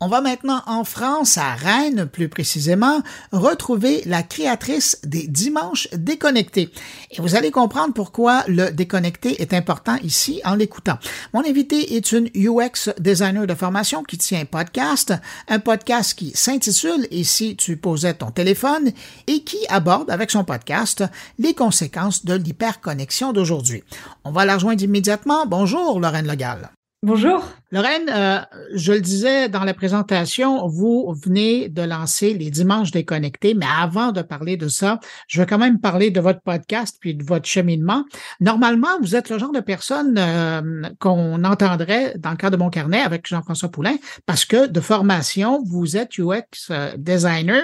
On 0.00 0.06
va 0.06 0.20
maintenant 0.20 0.62
en 0.66 0.84
France, 0.84 1.38
à 1.38 1.56
Rennes 1.56 2.06
plus 2.06 2.28
précisément, 2.28 3.02
retrouver 3.32 4.00
la 4.06 4.22
créatrice 4.22 5.00
des 5.02 5.26
Dimanches 5.26 5.88
déconnectés. 5.92 6.70
Et 7.10 7.20
vous 7.20 7.34
allez 7.34 7.50
comprendre 7.50 7.94
pourquoi 7.94 8.44
le 8.46 8.70
déconnecté 8.70 9.42
est 9.42 9.52
important 9.52 9.96
ici 10.04 10.40
en 10.44 10.54
l'écoutant. 10.54 11.00
Mon 11.34 11.44
invité 11.44 11.96
est 11.96 12.12
une 12.12 12.30
UX 12.36 12.92
designer 13.00 13.48
de 13.48 13.54
formation 13.54 14.04
qui 14.04 14.18
tient 14.18 14.42
un 14.42 14.44
podcast, 14.44 15.14
un 15.48 15.58
podcast 15.58 16.16
qui 16.16 16.30
s'intitule 16.32 17.08
Et 17.10 17.24
si 17.24 17.56
tu 17.56 17.76
posais 17.76 18.14
ton 18.14 18.30
téléphone 18.30 18.92
et 19.26 19.42
qui 19.42 19.58
aborde 19.68 20.12
avec 20.12 20.30
son 20.30 20.44
podcast 20.44 21.02
les 21.40 21.54
conséquences 21.54 22.24
de 22.24 22.34
l'hyperconnexion 22.34 23.32
d'aujourd'hui. 23.32 23.82
On 24.22 24.30
va 24.30 24.44
la 24.44 24.54
rejoindre 24.54 24.84
immédiatement. 24.84 25.44
Bonjour 25.44 25.98
Lorraine 25.98 26.28
Legal. 26.28 26.70
Bonjour. 27.04 27.44
Lorraine, 27.70 28.10
euh, 28.12 28.40
je 28.74 28.92
le 28.92 29.00
disais 29.00 29.48
dans 29.48 29.62
la 29.62 29.72
présentation, 29.72 30.66
vous 30.66 31.14
venez 31.24 31.68
de 31.68 31.82
lancer 31.82 32.34
les 32.34 32.50
Dimanches 32.50 32.90
déconnectés, 32.90 33.54
mais 33.54 33.68
avant 33.72 34.10
de 34.10 34.20
parler 34.20 34.56
de 34.56 34.66
ça, 34.66 34.98
je 35.28 35.38
veux 35.38 35.46
quand 35.46 35.58
même 35.58 35.78
parler 35.78 36.10
de 36.10 36.20
votre 36.20 36.40
podcast 36.40 36.96
puis 37.00 37.14
de 37.14 37.22
votre 37.22 37.46
cheminement. 37.46 38.04
Normalement, 38.40 38.98
vous 39.00 39.14
êtes 39.14 39.30
le 39.30 39.38
genre 39.38 39.52
de 39.52 39.60
personne 39.60 40.16
euh, 40.18 40.82
qu'on 40.98 41.44
entendrait 41.44 42.14
dans 42.18 42.32
le 42.32 42.36
cadre 42.36 42.56
de 42.56 42.62
mon 42.64 42.68
carnet 42.68 43.00
avec 43.00 43.28
Jean-François 43.28 43.68
Poulain, 43.68 43.94
parce 44.26 44.44
que 44.44 44.66
de 44.66 44.80
formation, 44.80 45.62
vous 45.64 45.96
êtes 45.96 46.18
UX 46.18 46.42
euh, 46.70 46.96
designer. 46.96 47.62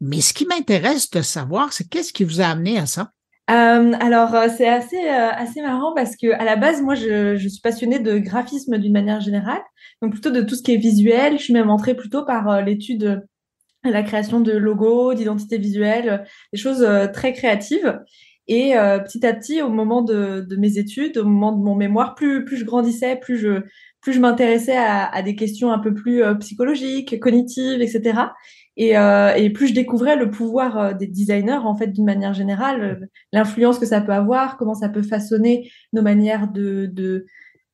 Mais 0.00 0.20
ce 0.20 0.34
qui 0.34 0.46
m'intéresse 0.46 1.10
de 1.10 1.22
savoir, 1.22 1.72
c'est 1.72 1.88
qu'est-ce 1.88 2.12
qui 2.12 2.24
vous 2.24 2.40
a 2.40 2.46
amené 2.46 2.76
à 2.76 2.86
ça? 2.86 3.12
Euh, 3.50 3.92
alors, 4.00 4.34
euh, 4.34 4.48
c'est 4.56 4.68
assez, 4.68 4.96
euh, 4.96 5.28
assez 5.30 5.60
marrant 5.60 5.92
parce 5.94 6.16
que 6.16 6.32
à 6.32 6.44
la 6.44 6.56
base, 6.56 6.80
moi, 6.80 6.94
je, 6.94 7.36
je 7.36 7.48
suis 7.48 7.60
passionnée 7.60 7.98
de 7.98 8.18
graphisme 8.18 8.78
d'une 8.78 8.92
manière 8.92 9.20
générale, 9.20 9.60
donc 10.00 10.12
plutôt 10.12 10.30
de 10.30 10.40
tout 10.40 10.54
ce 10.54 10.62
qui 10.62 10.72
est 10.72 10.78
visuel. 10.78 11.38
Je 11.38 11.44
suis 11.44 11.52
même 11.52 11.70
entrée 11.70 11.94
plutôt 11.94 12.24
par 12.24 12.62
l'étude, 12.62 13.22
la 13.84 14.02
création 14.02 14.40
de 14.40 14.52
logos, 14.52 15.14
d'identité 15.14 15.58
visuelle, 15.58 16.24
des 16.52 16.58
choses 16.58 16.86
très 17.12 17.32
créatives. 17.34 18.00
Et 18.46 18.72
petit 19.04 19.26
à 19.26 19.32
petit, 19.34 19.62
au 19.62 19.70
moment 19.70 20.02
de, 20.02 20.40
de, 20.40 20.56
mes 20.56 20.78
études, 20.78 21.18
au 21.18 21.24
moment 21.24 21.52
de 21.52 21.62
mon 21.62 21.74
mémoire, 21.74 22.14
plus, 22.14 22.44
plus 22.44 22.58
je 22.58 22.64
grandissais, 22.64 23.16
plus 23.16 23.38
je, 23.38 23.62
plus 24.04 24.12
je 24.12 24.20
m'intéressais 24.20 24.76
à, 24.76 25.22
des 25.22 25.34
questions 25.34 25.72
un 25.72 25.78
peu 25.78 25.94
plus 25.94 26.22
psychologiques, 26.38 27.18
cognitives, 27.18 27.80
etc. 27.80 28.28
Et, 28.76 28.98
euh, 28.98 29.32
et, 29.34 29.50
plus 29.50 29.68
je 29.68 29.74
découvrais 29.74 30.16
le 30.16 30.30
pouvoir 30.30 30.78
euh, 30.78 30.92
des 30.94 31.06
designers, 31.06 31.60
en 31.64 31.76
fait, 31.76 31.88
d'une 31.88 32.04
manière 32.04 32.34
générale, 32.34 32.82
euh, 32.82 33.06
l'influence 33.32 33.78
que 33.78 33.86
ça 33.86 34.00
peut 34.00 34.12
avoir, 34.12 34.56
comment 34.56 34.74
ça 34.74 34.88
peut 34.88 35.02
façonner 35.02 35.70
nos 35.92 36.02
manières 36.02 36.48
de, 36.48 36.86
de, 36.92 37.24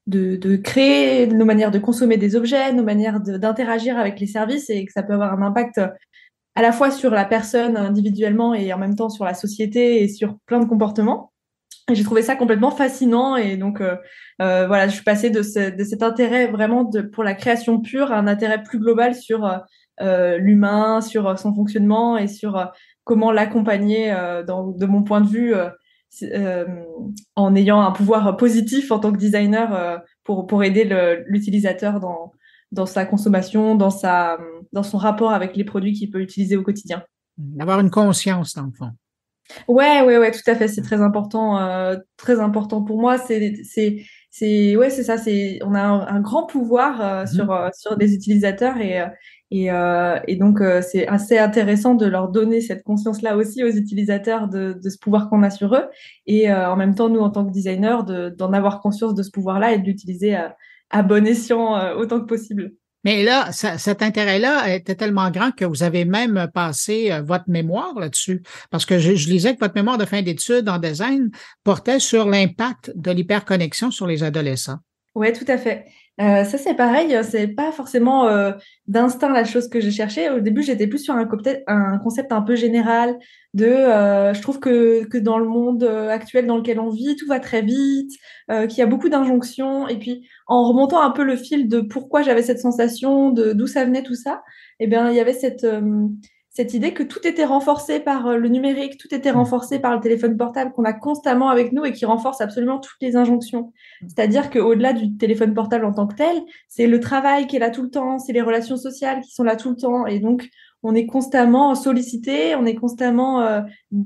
de 0.07 0.57
créer, 0.57 1.27
nos 1.27 1.47
manières 1.47 1.71
de 1.71 1.79
consommer 1.79 2.19
des 2.19 2.37
objets, 2.37 2.73
nos 2.73 2.83
manières 2.83 3.21
d'interagir 3.21 3.99
avec 3.99 4.21
les 4.21 4.27
services, 4.27 4.69
et 4.69 4.85
que 4.85 4.93
ça 4.93 5.03
peut 5.03 5.15
avoir 5.15 5.33
un 5.33 5.43
impact 5.43 5.81
à 6.55 6.63
la 6.63 6.73
fois 6.73 6.91
sur 6.91 7.11
la 7.11 7.25
personne 7.25 7.77
individuellement 7.77 8.55
et 8.55 8.73
en 8.73 8.79
même 8.79 8.97
temps 8.97 9.09
sur 9.09 9.25
la 9.25 9.35
société 9.35 10.03
et 10.03 10.09
sur 10.09 10.37
plein 10.47 10.61
de 10.61 10.67
comportements. 10.67 11.33
J'ai 11.93 12.05
trouvé 12.05 12.23
ça 12.23 12.37
complètement 12.37 12.71
fascinant 12.71 13.37
et 13.37 13.57
donc 13.57 13.81
euh, 13.81 13.97
euh, 14.41 14.67
voilà, 14.67 14.87
je 14.87 14.95
suis 14.95 15.03
passée 15.05 15.31
de, 15.31 15.43
ce, 15.43 15.75
de 15.75 15.85
cet 15.85 16.03
intérêt 16.03 16.47
vraiment 16.47 16.85
de, 16.85 17.01
pour 17.01 17.25
la 17.25 17.35
création 17.35 17.81
pure 17.81 18.13
à 18.13 18.19
un 18.19 18.27
intérêt 18.27 18.63
plus 18.63 18.79
global 18.79 19.15
sur 19.15 19.45
euh, 20.01 20.39
l'humain, 20.39 21.01
sur 21.01 21.29
euh, 21.29 21.37
son 21.37 21.55
fonctionnement 21.55 22.17
et 22.17 22.27
sur 22.27 22.57
euh, 22.57 22.65
comment 23.05 23.33
l'accompagner 23.33 24.11
de 24.11 24.87
mon 24.87 25.03
point 25.03 25.21
de 25.21 25.27
vue 25.27 25.53
en 27.35 27.55
ayant 27.57 27.81
un 27.81 27.91
pouvoir 27.91 28.37
positif 28.37 28.93
en 28.93 29.01
tant 29.01 29.11
que 29.11 29.19
designer 29.19 30.01
pour, 30.23 30.47
pour 30.47 30.63
aider 30.63 30.89
l'utilisateur 31.27 31.99
dans, 31.99 32.33
dans 32.71 32.87
sa 32.87 33.05
consommation, 33.05 33.75
dans, 33.75 33.91
sa, 33.91 34.39
dans 34.73 34.85
son 34.85 34.99
rapport 34.99 35.33
avec 35.33 35.57
les 35.57 35.65
produits 35.65 35.93
qu'il 35.93 36.11
peut 36.11 36.21
utiliser 36.21 36.57
au 36.57 36.63
quotidien. 36.63 37.03
D'avoir 37.37 37.81
une 37.81 37.91
conscience, 37.91 38.55
dans 38.55 38.67
le 38.67 38.73
fond. 38.79 38.91
Ouais, 39.69 40.03
ouais, 40.03 40.19
ouais, 40.19 40.31
tout 40.31 40.49
à 40.49 40.55
fait. 40.55 40.69
C'est 40.69 40.83
très 40.83 41.01
important, 41.01 41.59
très 42.17 42.41
important 42.41 42.83
pour 42.83 43.01
moi. 43.01 43.19
C'est, 43.19 43.55
c'est, 43.65 44.05
c'est, 44.31 44.77
ouais, 44.77 44.91
c'est 44.91 45.03
ça. 45.05 45.19
C'est, 45.19 45.59
on 45.65 45.75
a 45.75 45.83
un, 45.83 46.21
grand 46.21 46.47
pouvoir 46.47 47.25
mm-hmm. 47.25 47.35
sur 47.35 47.71
sur 47.75 47.97
des 47.97 48.15
utilisateurs 48.15 48.77
et 48.79 49.05
et, 49.51 49.71
euh, 49.71 50.19
et 50.29 50.37
donc, 50.37 50.61
euh, 50.61 50.81
c'est 50.81 51.09
assez 51.09 51.37
intéressant 51.39 51.95
de 51.95 52.07
leur 52.07 52.29
donner 52.29 52.61
cette 52.61 52.85
conscience-là 52.85 53.37
aussi 53.37 53.65
aux 53.65 53.71
utilisateurs 53.71 54.49
de, 54.49 54.79
de 54.81 54.89
ce 54.89 54.99
pouvoir 54.99 55.29
qu'on 55.29 55.43
a 55.43 55.51
sur 55.51 55.75
eux. 55.75 55.85
Et 56.27 56.51
euh, 56.51 56.71
en 56.71 56.77
même 56.77 56.95
temps, 56.95 57.09
nous, 57.09 57.21
en 57.21 57.31
tant 57.31 57.45
que 57.45 57.51
designers, 57.51 57.99
d'en 58.37 58.53
avoir 58.53 58.81
conscience 58.81 59.15
de 59.15 59.23
ce 59.23 59.31
pouvoir-là 59.31 59.73
et 59.73 59.79
de 59.79 59.85
l'utiliser 59.85 60.37
à, 60.37 60.57
à, 60.91 61.03
bon 61.03 61.27
escient 61.27 61.77
euh, 61.77 61.97
autant 61.97 62.21
que 62.21 62.27
possible. 62.27 62.75
Mais 63.05 63.23
là, 63.23 63.51
cet 63.53 64.03
intérêt-là 64.03 64.75
était 64.75 64.95
tellement 64.95 65.31
grand 65.31 65.53
que 65.53 65.65
vous 65.65 65.83
avez 65.83 66.05
même 66.05 66.49
passé 66.53 67.11
euh, 67.11 67.23
votre 67.23 67.49
mémoire 67.49 67.99
là-dessus. 67.99 68.43
Parce 68.71 68.85
que 68.85 68.99
je, 68.99 69.15
je, 69.15 69.29
lisais 69.29 69.55
que 69.55 69.61
votre 69.61 69.75
mémoire 69.75 69.99
de 69.99 70.05
fin 70.05 70.23
d'études 70.23 70.69
en 70.69 70.79
design 70.79 71.31
portait 71.65 72.01
sur 72.01 72.27
l'impact 72.27 72.93
de 72.95 73.11
l'hyperconnexion 73.11 73.91
sur 73.91 74.07
les 74.07 74.23
adolescents. 74.23 74.79
Oui, 75.17 75.33
tout 75.33 75.45
à 75.49 75.59
fait. 75.59 75.87
Euh, 76.21 76.45
ça, 76.45 76.59
c'est 76.59 76.75
pareil, 76.75 77.17
c'est 77.25 77.49
pas 77.49 77.73
forcément 77.73 78.27
euh, 78.29 78.53
d'instinct 78.87 79.31
la 79.31 79.45
chose 79.45 79.69
que 79.69 79.81
j'ai 79.81 79.91
cherché. 79.91 80.31
Au 80.31 80.41
début, 80.41 80.63
j'étais 80.63 80.87
plus 80.87 80.99
sur 80.99 81.15
un, 81.15 81.29
un, 81.67 81.99
concept 81.99 82.31
un 82.33 82.43
peu 82.43 82.55
général 82.57 83.19
de 83.55 83.65
euh, 83.67 84.33
je 84.35 84.41
trouve 84.43 84.61
que, 84.61 85.05
que 85.07 85.19
dans 85.19 85.39
le 85.39 85.47
monde 85.49 85.83
euh, 85.83 86.09
actuel 86.11 86.47
dans 86.47 86.59
lequel 86.59 86.79
on 86.79 86.91
vit, 86.91 87.17
tout 87.17 87.27
va 87.27 87.41
très 87.41 87.63
vite, 87.63 88.13
euh, 88.51 88.67
qu'il 88.67 88.79
y 88.79 88.83
a 88.83 88.87
beaucoup 88.87 89.09
d'injonctions. 89.09 89.89
Et 89.89 89.99
puis, 89.99 90.29
en 90.47 90.69
remontant 90.69 91.01
un 91.01 91.11
peu 91.11 91.25
le 91.25 91.37
fil 91.37 91.69
de 91.69 91.81
pourquoi 91.81 92.23
j'avais 92.23 92.43
cette 92.43 92.61
sensation, 92.61 93.31
de 93.31 93.53
d'où 93.53 93.67
ça 93.67 93.85
venait 93.85 94.03
tout 94.05 94.15
ça, 94.15 94.43
eh 94.79 94.87
bien, 94.87 95.11
il 95.11 95.17
y 95.17 95.21
avait 95.21 95.33
cette 95.33 95.67
cette 96.61 96.75
idée 96.75 96.93
que 96.93 97.03
tout 97.03 97.27
était 97.27 97.47
renforcé 97.47 98.01
par 98.01 98.27
euh, 98.27 98.37
le 98.37 98.51
numérique, 98.51 98.99
tout 98.99 99.15
était 99.15 99.31
renforcé 99.31 99.79
par 99.79 99.95
le 99.95 100.01
téléphone 100.01 100.37
portable 100.37 100.73
qu'on 100.73 100.85
a 100.85 100.93
constamment 100.93 101.49
avec 101.49 101.73
nous 101.73 101.87
et 101.87 101.93
qui 101.93 102.05
renforce 102.05 102.43
absolument 102.43 102.79
toutes 102.79 103.01
les 103.01 103.17
injonctions. 103.17 103.73
C'est-à-dire 104.03 104.51
qu'au-delà 104.51 104.93
du 104.93 105.17
téléphone 105.17 105.55
portable 105.55 105.87
en 105.87 105.95
tant 105.95 106.07
que 106.07 106.17
tel, 106.17 106.43
c'est 106.69 106.87
le 106.87 107.01
travail 107.01 107.47
qui 107.47 107.57
est 107.57 107.61
là 107.61 107.71
tout 107.71 107.83
le 107.83 107.89
temps, 107.89 108.19
c'est 108.19 108.35
les 108.35 108.43
relations 108.43 108.77
sociales 108.77 109.23
qui 109.23 109.31
sont 109.31 109.43
là 109.43 109.57
tout 109.57 109.71
le 109.71 109.77
temps. 109.77 110.07
Et 110.07 110.19
donc, 110.19 110.51
on 110.83 110.95
est 110.95 111.07
constamment 111.07 111.75
sollicité, 111.75 112.55
on 112.57 112.67
est 112.67 112.75
constamment 112.75 113.41
euh, 113.41 113.63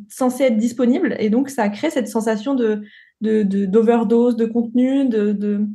censé 0.09 0.45
être 0.45 0.57
disponible. 0.57 1.17
Et 1.19 1.31
donc, 1.31 1.49
ça 1.49 1.69
crée 1.71 1.91
cette 1.91 2.09
sensation 2.09 2.55
de 2.55 2.83
d'overdose 3.21 4.37
de, 4.37 4.45
contenu, 4.45 5.09
de, 5.09 5.67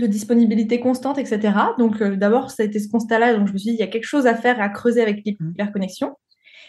de 0.00 0.06
disponibilité 0.06 0.80
constante, 0.80 1.18
etc. 1.18 1.52
Donc 1.78 2.02
euh, 2.02 2.16
d'abord, 2.16 2.50
ça 2.50 2.62
a 2.62 2.66
été 2.66 2.80
ce 2.80 2.88
constat-là, 2.88 3.34
donc 3.34 3.46
je 3.46 3.52
me 3.52 3.58
suis 3.58 3.70
dit, 3.70 3.76
il 3.76 3.80
y 3.80 3.84
a 3.84 3.86
quelque 3.86 4.04
chose 4.04 4.26
à 4.26 4.34
faire, 4.34 4.60
à 4.60 4.68
creuser 4.68 5.02
avec 5.02 5.22
l'hyperconnexion. 5.24 6.16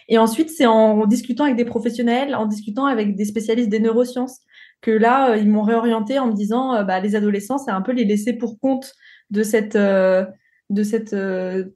Et 0.08 0.18
ensuite, 0.18 0.50
c'est 0.50 0.66
en 0.66 1.06
discutant 1.06 1.46
avec 1.46 1.56
des 1.56 1.66
professionnels, 1.66 2.36
en 2.36 2.46
discutant 2.46 2.86
avec 2.86 3.16
des 3.16 3.25
spécialistes 3.25 3.70
des 3.70 3.80
neurosciences, 3.80 4.41
que 4.81 4.91
là, 4.91 5.31
euh, 5.31 5.38
ils 5.38 5.50
m'ont 5.50 5.62
réorienté 5.64 6.20
en 6.20 6.28
me 6.28 6.34
disant, 6.34 6.75
euh, 6.75 6.84
bah, 6.84 7.00
les 7.00 7.16
adolescents, 7.16 7.58
c'est 7.58 7.72
un 7.72 7.81
peu 7.81 7.91
les 7.91 8.06
laisser 8.06 8.34
pour 8.34 8.59
compte 8.59 8.94
de 9.30 9.44
cette, 9.44 9.78
de 9.78 10.84
cette 10.84 11.16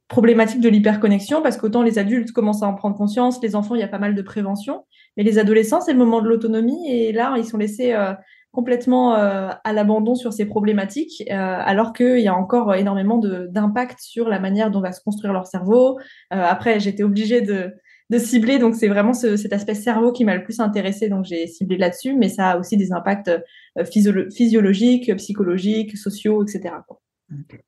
problématique 0.10 0.60
de 0.60 0.68
l'hyperconnexion, 0.68 1.42
parce 1.42 1.56
qu'autant 1.56 1.84
les 1.84 1.98
adultes 2.00 2.34
commencent 2.34 2.64
à 2.64 2.68
en 2.68 2.74
prendre 2.74 2.98
conscience, 2.98 3.42
les 3.42 3.56
enfants, 3.56 3.76
il 3.76 3.80
y 3.80 3.84
a 3.84 3.88
pas 3.88 3.98
mal 3.98 4.14
de 4.14 4.22
prévention, 4.22 4.84
mais 5.16 5.24
les 5.24 5.40
adolescents, 5.40 5.80
c'est 5.80 5.94
le 5.94 5.98
moment 5.98 6.22
de 6.22 6.28
l'autonomie, 6.28 6.92
et 6.92 7.14
là, 7.14 7.34
ils 7.38 7.46
sont 7.46 7.58
laissés 7.58 7.96
complètement 8.56 9.16
euh, 9.16 9.50
à 9.64 9.74
l'abandon 9.74 10.16
sur 10.16 10.34
ces 10.34 10.46
problématiques, 10.46 11.24
euh, 11.30 11.34
alors 11.34 11.94
qu'il 11.94 12.20
y 12.20 12.28
a 12.28 12.36
encore 12.36 12.74
énormément 12.74 13.20
d'impact 13.20 14.00
sur 14.00 14.30
la 14.30 14.40
manière 14.40 14.72
dont 14.72 14.82
va 14.82 14.94
se 14.94 15.02
construire 15.02 15.34
leur 15.34 15.46
cerveau. 15.46 16.00
Euh, 16.00 16.42
après, 16.42 16.80
j'étais 16.80 17.04
obligée 17.04 17.42
de, 17.42 17.72
de, 18.10 18.18
cibler, 18.18 18.58
donc 18.58 18.74
c'est 18.74 18.88
vraiment 18.88 19.14
ce, 19.14 19.36
cet 19.36 19.54
aspect 19.54 19.76
cerveau 19.76 20.12
qui 20.12 20.26
m'a 20.26 20.36
le 20.36 20.44
plus 20.44 20.60
intéressé, 20.60 21.10
donc 21.10 21.26
j'ai 21.26 21.46
ciblé 21.46 21.78
là-dessus, 21.78 22.16
mais 22.16 22.30
ça 22.30 22.52
a 22.52 22.58
aussi 22.58 22.78
des 22.78 22.92
impacts 22.94 23.32
physiologiques, 23.92 25.16
psychologiques, 25.18 25.98
sociaux, 25.98 26.44
etc. 26.44 26.76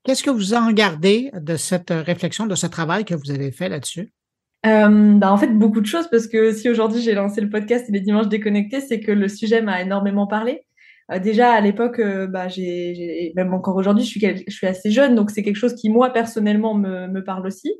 Qu'est-ce 0.04 0.22
que 0.22 0.30
vous 0.30 0.54
en 0.54 0.72
gardez 0.72 1.30
de 1.34 1.56
cette 1.56 1.90
réflexion, 1.90 2.46
de 2.46 2.54
ce 2.54 2.66
travail 2.66 3.04
que 3.04 3.14
vous 3.14 3.30
avez 3.30 3.52
fait 3.52 3.68
là-dessus? 3.68 4.12
Euh, 4.66 5.14
bah 5.14 5.32
en 5.32 5.36
fait, 5.36 5.48
beaucoup 5.48 5.80
de 5.80 5.86
choses, 5.86 6.08
parce 6.10 6.26
que 6.26 6.52
si 6.52 6.68
aujourd'hui 6.68 7.00
j'ai 7.00 7.14
lancé 7.14 7.40
le 7.40 7.48
podcast 7.48 7.86
Les 7.88 8.00
Dimanches 8.00 8.28
Déconnectés, 8.28 8.80
c'est 8.80 9.00
que 9.00 9.12
le 9.12 9.28
sujet 9.28 9.62
m'a 9.62 9.80
énormément 9.80 10.26
parlé. 10.26 10.66
Euh, 11.10 11.18
déjà 11.18 11.52
à 11.52 11.60
l'époque, 11.60 11.98
euh, 12.00 12.26
bah, 12.26 12.48
j'ai, 12.48 13.32
même 13.36 13.54
encore 13.54 13.76
aujourd'hui, 13.76 14.04
je 14.04 14.10
suis, 14.10 14.44
je 14.46 14.52
suis 14.52 14.66
assez 14.66 14.90
jeune, 14.90 15.14
donc 15.14 15.30
c'est 15.30 15.42
quelque 15.42 15.56
chose 15.56 15.74
qui 15.74 15.88
moi 15.88 16.10
personnellement 16.10 16.74
me, 16.74 17.06
me 17.08 17.24
parle 17.24 17.46
aussi. 17.46 17.72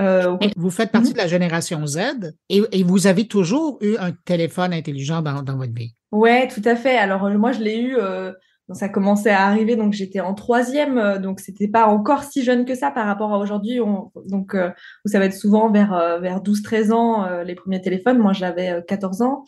Euh, 0.00 0.36
vous 0.56 0.70
faites 0.70 0.90
partie 0.90 1.08
mhm. 1.08 1.14
de 1.14 1.18
la 1.18 1.26
génération 1.28 1.86
Z 1.86 1.98
et, 2.48 2.62
et, 2.72 2.82
vous 2.82 3.06
avez 3.06 3.28
toujours 3.28 3.78
eu 3.80 3.96
un 3.98 4.10
téléphone 4.10 4.72
intelligent 4.72 5.22
dans, 5.22 5.42
dans 5.42 5.56
votre 5.56 5.72
vie? 5.72 5.94
Ouais, 6.10 6.48
tout 6.48 6.62
à 6.64 6.74
fait. 6.74 6.96
Alors 6.96 7.30
moi, 7.30 7.52
je 7.52 7.60
l'ai 7.60 7.78
eu. 7.78 7.96
Euh, 7.96 8.32
ça 8.72 8.88
commençait 8.88 9.30
à 9.30 9.46
arriver, 9.46 9.76
donc 9.76 9.92
j'étais 9.92 10.20
en 10.20 10.32
troisième, 10.32 11.18
donc 11.18 11.38
c'était 11.38 11.68
pas 11.68 11.86
encore 11.86 12.24
si 12.24 12.42
jeune 12.42 12.64
que 12.64 12.74
ça 12.74 12.90
par 12.90 13.06
rapport 13.06 13.30
à 13.34 13.38
aujourd'hui. 13.38 13.78
Donc, 14.26 14.54
euh, 14.54 14.70
ça 15.04 15.18
va 15.18 15.26
être 15.26 15.34
souvent 15.34 15.70
vers 15.70 16.18
vers 16.22 16.40
12-13 16.40 16.92
ans 16.92 17.42
les 17.42 17.54
premiers 17.54 17.82
téléphones. 17.82 18.18
Moi, 18.18 18.32
j'avais 18.32 18.82
14 18.88 19.20
ans. 19.20 19.44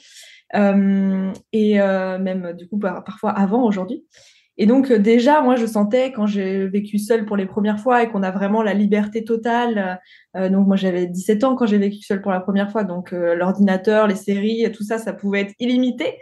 Euh, 0.54 1.32
et 1.52 1.80
euh, 1.80 2.18
même 2.18 2.52
du 2.52 2.68
coup 2.68 2.78
parfois 2.78 3.30
avant 3.30 3.64
aujourd'hui. 3.64 4.04
Et 4.58 4.64
donc 4.64 4.90
déjà, 4.90 5.42
moi, 5.42 5.56
je 5.56 5.66
sentais 5.66 6.12
quand 6.12 6.26
j'ai 6.26 6.66
vécu 6.66 6.98
seule 6.98 7.26
pour 7.26 7.36
les 7.36 7.44
premières 7.44 7.78
fois 7.78 8.02
et 8.02 8.08
qu'on 8.08 8.22
a 8.22 8.30
vraiment 8.30 8.62
la 8.62 8.72
liberté 8.72 9.22
totale. 9.22 10.00
donc 10.34 10.66
moi, 10.66 10.76
j'avais 10.76 11.06
17 11.06 11.44
ans 11.44 11.56
quand 11.56 11.66
j'ai 11.66 11.76
vécu 11.76 12.00
seule 12.00 12.22
pour 12.22 12.32
la 12.32 12.40
première 12.40 12.72
fois. 12.72 12.82
Donc 12.82 13.12
l'ordinateur, 13.12 14.06
les 14.06 14.14
séries, 14.14 14.72
tout 14.72 14.82
ça, 14.82 14.96
ça 14.96 15.12
pouvait 15.12 15.42
être 15.42 15.54
illimité. 15.58 16.14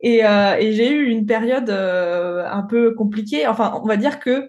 Et, 0.00 0.20
et 0.20 0.72
j'ai 0.72 0.90
eu 0.90 1.04
une 1.04 1.26
période 1.26 1.68
un 1.68 2.62
peu 2.62 2.94
compliquée. 2.94 3.46
Enfin, 3.46 3.78
on 3.84 3.86
va 3.86 3.98
dire 3.98 4.20
que 4.20 4.48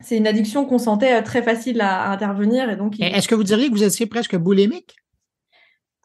c'est 0.00 0.16
une 0.16 0.28
addiction 0.28 0.64
qu'on 0.64 0.78
sentait 0.78 1.20
très 1.24 1.42
facile 1.42 1.80
à, 1.80 2.12
intervenir. 2.12 2.70
Et 2.70 2.76
donc, 2.76 3.00
Est-ce 3.00 3.26
que 3.26 3.34
vous 3.34 3.42
diriez 3.42 3.68
que 3.68 3.74
vous 3.74 3.82
étiez 3.82 4.06
presque 4.06 4.36
boulimique? 4.36 4.94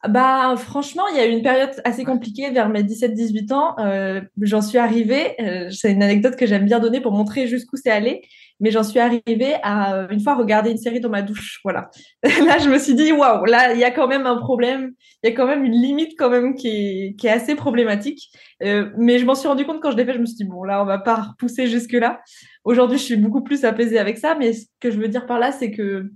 Bah, 0.08 0.54
franchement, 0.56 1.04
il 1.08 1.16
y 1.16 1.20
a 1.20 1.26
eu 1.26 1.30
une 1.30 1.42
période 1.42 1.70
assez 1.84 2.04
compliquée 2.04 2.50
vers 2.50 2.68
mes 2.68 2.82
17-18 2.82 3.52
ans. 3.52 3.74
Euh, 3.78 4.20
j'en 4.40 4.60
suis 4.60 4.78
arrivée, 4.78 5.34
euh, 5.40 5.70
c'est 5.70 5.92
une 5.92 6.02
anecdote 6.02 6.36
que 6.36 6.46
j'aime 6.46 6.66
bien 6.66 6.78
donner 6.78 7.00
pour 7.00 7.12
montrer 7.12 7.46
jusqu'où 7.46 7.76
c'est 7.76 7.90
allé, 7.90 8.22
mais 8.60 8.70
j'en 8.70 8.82
suis 8.82 9.00
arrivée 9.00 9.54
à 9.62 10.06
une 10.10 10.20
fois 10.20 10.34
regarder 10.34 10.70
une 10.70 10.78
série 10.78 11.00
dans 11.00 11.08
ma 11.08 11.22
douche. 11.22 11.60
Voilà. 11.64 11.90
là, 12.22 12.58
je 12.58 12.68
me 12.68 12.78
suis 12.78 12.94
dit, 12.94 13.12
waouh, 13.12 13.46
là, 13.46 13.72
il 13.72 13.78
y 13.78 13.84
a 13.84 13.90
quand 13.90 14.06
même 14.06 14.26
un 14.26 14.36
problème, 14.36 14.92
il 15.22 15.30
y 15.30 15.32
a 15.32 15.34
quand 15.34 15.46
même 15.46 15.64
une 15.64 15.72
limite 15.72 16.12
quand 16.18 16.28
même 16.28 16.54
qui 16.54 16.68
est, 16.68 17.14
qui 17.16 17.26
est 17.26 17.30
assez 17.30 17.54
problématique. 17.54 18.30
Euh, 18.62 18.90
mais 18.98 19.18
je 19.18 19.24
m'en 19.24 19.34
suis 19.34 19.48
rendu 19.48 19.64
compte 19.64 19.80
quand 19.80 19.90
je 19.90 19.96
l'ai 19.96 20.04
fait, 20.04 20.14
je 20.14 20.18
me 20.18 20.26
suis 20.26 20.36
dit, 20.36 20.44
bon, 20.44 20.64
là, 20.64 20.82
on 20.82 20.86
va 20.86 20.98
pas 20.98 21.16
repousser 21.16 21.66
jusque-là. 21.66 22.20
Aujourd'hui, 22.64 22.98
je 22.98 23.04
suis 23.04 23.16
beaucoup 23.16 23.42
plus 23.42 23.64
apaisée 23.64 23.98
avec 23.98 24.18
ça, 24.18 24.36
mais 24.38 24.52
ce 24.52 24.66
que 24.80 24.90
je 24.90 24.98
veux 24.98 25.08
dire 25.08 25.26
par 25.26 25.38
là, 25.38 25.50
c'est 25.50 25.70
que 25.70 26.10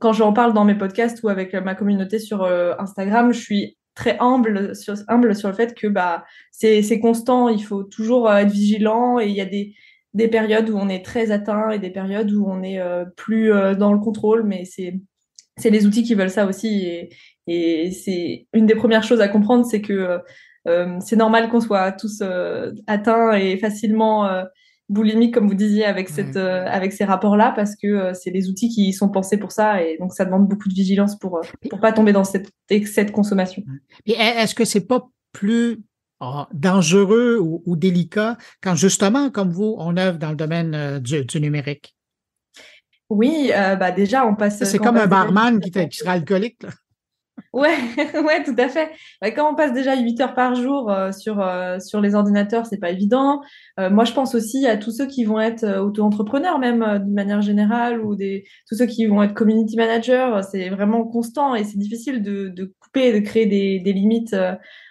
quand 0.00 0.12
j'en 0.12 0.32
parle 0.32 0.52
dans 0.52 0.64
mes 0.64 0.74
podcasts 0.74 1.22
ou 1.22 1.28
avec 1.28 1.54
ma 1.54 1.74
communauté 1.74 2.18
sur 2.18 2.42
euh, 2.42 2.74
Instagram, 2.78 3.32
je 3.32 3.40
suis 3.40 3.78
très 3.94 4.16
humble 4.20 4.76
sur, 4.76 4.94
le 4.94 5.52
fait 5.54 5.74
que 5.74 5.88
bah, 5.88 6.24
c'est 6.52 7.00
constant, 7.00 7.48
il 7.48 7.62
faut 7.64 7.82
toujours 7.82 8.28
euh, 8.28 8.36
être 8.36 8.50
vigilant 8.50 9.18
et 9.18 9.26
il 9.26 9.34
y 9.34 9.40
a 9.40 9.44
des, 9.44 9.74
des 10.14 10.28
périodes 10.28 10.70
où 10.70 10.78
on 10.78 10.88
est 10.88 11.04
très 11.04 11.32
atteint 11.32 11.70
et 11.70 11.80
des 11.80 11.90
périodes 11.90 12.30
où 12.30 12.46
on 12.48 12.62
est 12.62 12.80
euh, 12.80 13.04
plus 13.16 13.50
dans 13.76 13.92
le 13.92 13.98
contrôle, 13.98 14.44
mais 14.44 14.64
c'est 14.64 15.70
les 15.70 15.86
outils 15.86 16.04
qui 16.04 16.14
veulent 16.14 16.30
ça 16.30 16.46
aussi. 16.46 17.08
Et 17.48 17.90
c'est 17.90 18.46
une 18.52 18.66
des 18.66 18.76
premières 18.76 19.02
choses 19.02 19.20
à 19.20 19.28
comprendre, 19.28 19.66
c'est 19.66 19.80
que 19.80 20.20
c'est 21.00 21.16
normal 21.16 21.48
qu'on 21.48 21.60
soit 21.60 21.92
tous 21.92 22.22
atteints 22.86 23.32
et 23.32 23.56
facilement 23.56 24.28
boulimique, 24.88 25.34
comme 25.34 25.48
vous 25.48 25.54
disiez, 25.54 25.84
avec, 25.84 26.08
cette, 26.08 26.36
euh, 26.36 26.64
avec 26.66 26.92
ces 26.92 27.04
rapports-là, 27.04 27.52
parce 27.54 27.76
que 27.76 27.86
euh, 27.86 28.14
c'est 28.14 28.30
des 28.30 28.48
outils 28.48 28.68
qui 28.68 28.92
sont 28.92 29.08
pensés 29.08 29.36
pour 29.36 29.52
ça, 29.52 29.82
et 29.82 29.98
donc 29.98 30.12
ça 30.12 30.24
demande 30.24 30.48
beaucoup 30.48 30.68
de 30.68 30.74
vigilance 30.74 31.18
pour 31.18 31.40
ne 31.40 31.76
euh, 31.76 31.78
pas 31.78 31.92
tomber 31.92 32.12
dans 32.12 32.24
cet 32.24 32.50
excès 32.70 33.04
de 33.04 33.10
consommation. 33.10 33.62
Et 34.06 34.12
est-ce 34.12 34.54
que 34.54 34.64
c'est 34.64 34.86
pas 34.86 35.08
plus 35.32 35.82
oh, 36.20 36.44
dangereux 36.52 37.38
ou, 37.40 37.76
délicat 37.76 38.38
quand 38.62 38.74
justement, 38.74 39.30
comme 39.30 39.50
vous, 39.50 39.76
on 39.78 39.96
œuvre 39.96 40.18
dans 40.18 40.30
le 40.30 40.36
domaine 40.36 40.98
du, 41.00 41.40
numérique? 41.40 41.94
Oui, 43.10 43.50
bah 43.54 43.90
déjà, 43.90 44.26
on 44.26 44.34
passe. 44.34 44.62
C'est 44.64 44.78
comme 44.78 44.96
un 44.96 45.06
barman 45.06 45.60
qui, 45.60 45.70
qui 45.70 45.96
sera 45.96 46.12
alcoolique. 46.12 46.62
Là. 46.62 46.70
Ouais, 47.54 47.76
ouais, 48.24 48.42
tout 48.44 48.54
à 48.58 48.68
fait. 48.68 48.90
quand 49.34 49.50
on 49.50 49.54
passe 49.54 49.72
déjà 49.72 49.96
8 49.96 50.20
heures 50.20 50.34
par 50.34 50.54
jour 50.54 50.90
euh, 50.90 51.12
sur, 51.12 51.40
euh, 51.40 51.78
sur 51.78 52.00
les 52.00 52.14
ordinateurs, 52.14 52.66
c'est 52.66 52.78
pas 52.78 52.90
évident. 52.90 53.40
Euh, 53.80 53.88
moi, 53.88 54.04
je 54.04 54.12
pense 54.12 54.34
aussi 54.34 54.66
à 54.66 54.76
tous 54.76 54.90
ceux 54.90 55.06
qui 55.06 55.24
vont 55.24 55.40
être 55.40 55.64
auto-entrepreneurs, 55.78 56.58
même 56.58 56.98
d'une 57.02 57.14
manière 57.14 57.40
générale, 57.40 58.02
ou 58.02 58.14
des, 58.16 58.44
tous 58.68 58.74
ceux 58.76 58.84
qui 58.86 59.06
vont 59.06 59.22
être 59.22 59.32
community 59.32 59.76
managers. 59.76 60.40
C'est 60.50 60.68
vraiment 60.68 61.04
constant 61.04 61.54
et 61.54 61.64
c'est 61.64 61.78
difficile 61.78 62.22
de, 62.22 62.48
de 62.48 62.74
couper, 62.80 63.18
de 63.18 63.20
créer 63.20 63.46
des, 63.46 63.80
des 63.80 63.92
limites 63.94 64.36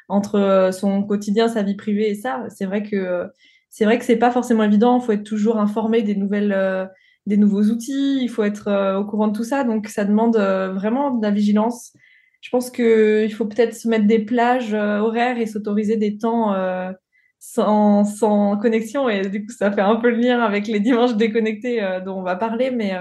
entre 0.10 0.70
son 0.74 1.04
quotidien, 1.04 1.48
sa 1.48 1.62
vie 1.62 1.76
privée 1.76 2.10
et 2.10 2.16
ça. 2.16 2.46
C'est 2.50 2.66
vrai 2.66 2.82
que 2.82 3.28
c'est 3.70 3.86
vrai 3.86 4.00
que 4.00 4.06
c'est 4.06 4.16
pas 4.18 4.32
forcément 4.32 4.64
évident. 4.64 5.00
Il 5.00 5.06
faut 5.06 5.12
être 5.12 5.24
toujours 5.24 5.60
informé 5.60 6.02
des 6.02 6.16
nouvelles, 6.16 6.90
des 7.28 7.38
nouveaux 7.38 7.64
outils. 7.64 8.20
Il 8.22 8.30
faut 8.30 8.44
être 8.44 8.98
au 9.00 9.06
courant 9.06 9.28
de 9.28 9.38
tout 9.38 9.44
ça. 9.44 9.64
Donc, 9.64 9.88
ça 9.88 10.06
demande 10.06 10.38
vraiment 10.38 11.12
de 11.12 11.22
la 11.22 11.32
vigilance 11.32 11.94
je 12.42 12.50
pense 12.50 12.70
qu'il 12.70 13.34
faut 13.34 13.46
peut-être 13.46 13.76
se 13.76 13.88
mettre 13.88 14.06
des 14.06 14.20
plages 14.20 14.74
euh, 14.74 15.00
horaires 15.00 15.40
et 15.40 15.46
s'autoriser 15.46 15.98
des 15.98 16.18
temps 16.18 16.54
euh, 16.54 16.92
sans, 17.40 18.04
sans, 18.06 18.58
connexion. 18.58 19.10
Et 19.10 19.28
du 19.28 19.46
coup, 19.46 19.52
ça 19.52 19.72
fait 19.72 19.82
un 19.82 19.96
peu 19.96 20.10
le 20.10 20.18
lien 20.18 20.40
avec 20.40 20.68
les 20.68 20.80
dimanches 20.80 21.16
déconnectés 21.16 21.84
euh, 21.84 22.00
dont 22.00 22.20
on 22.20 22.24
va 22.24 22.36
parler. 22.36 22.72
Mais 22.72 22.94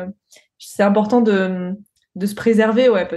c'est 0.59 0.83
important 0.83 1.21
de, 1.21 1.73
de, 2.15 2.27
se 2.27 2.35
préserver. 2.35 2.89
Ouais, 2.89 3.09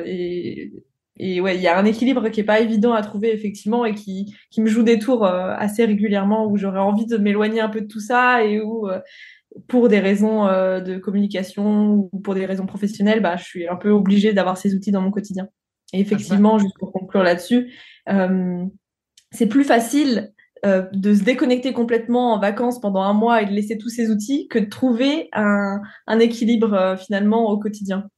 et, 1.18 1.42
ouais, 1.42 1.56
il 1.56 1.62
y 1.62 1.68
a 1.68 1.78
un 1.78 1.86
équilibre 1.86 2.30
qui 2.30 2.42
est 2.42 2.46
pas 2.46 2.60
évident 2.60 2.94
à 2.94 3.02
trouver 3.02 3.34
effectivement 3.34 3.86
et 3.86 3.94
qui, 3.94 4.34
qui 4.52 4.62
me 4.62 4.68
joue 4.68 4.84
des 4.84 5.00
tours 5.00 5.26
assez 5.26 5.86
régulièrement 5.86 6.48
où 6.48 6.58
j'aurais 6.58 6.80
envie 6.80 7.06
de 7.06 7.18
m'éloigner 7.18 7.60
un 7.60 7.70
peu 7.70 7.82
de 7.82 7.88
tout 7.88 8.00
ça 8.00 8.44
et 8.46 8.62
où 8.62 8.88
pour 9.68 9.90
des 9.90 10.00
raisons 10.00 10.46
de 10.46 10.98
communication 10.98 12.10
ou 12.14 12.20
pour 12.20 12.36
des 12.36 12.46
raisons 12.46 12.66
professionnelles, 12.66 13.22
bah, 13.22 13.36
je 13.36 13.44
suis 13.44 13.68
un 13.68 13.76
peu 13.76 13.90
obligée 13.90 14.32
d'avoir 14.34 14.58
ces 14.58 14.76
outils 14.76 14.92
dans 14.92 15.02
mon 15.02 15.12
quotidien. 15.12 15.50
Et 15.94 16.00
effectivement, 16.00 16.60
juste 16.60 16.78
pour 16.78 16.92
conclure 16.92 17.24
là-dessus, 17.24 17.74
euh, 18.10 18.66
c'est 19.32 19.48
plus 19.48 19.64
facile 19.64 20.34
euh, 20.66 20.84
de 20.92 21.14
se 21.14 21.24
déconnecter 21.24 21.74
complètement 21.74 22.34
en 22.34 22.40
vacances 22.40 22.80
pendant 22.82 23.02
un 23.02 23.14
mois 23.14 23.42
et 23.42 23.46
de 23.46 23.52
laisser 23.52 23.78
tous 23.78 23.90
ces 23.90 24.12
outils 24.12 24.48
que 24.50 24.60
de 24.60 24.66
trouver 24.66 25.30
un, 25.32 25.82
un 26.08 26.20
équilibre 26.20 26.74
euh, 26.74 26.98
finalement 26.98 27.50
au 27.50 27.58
quotidien. 27.58 28.10